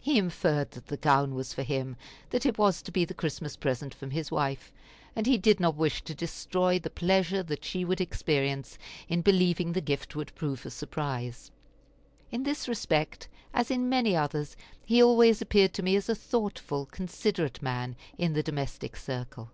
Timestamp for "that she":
7.42-7.84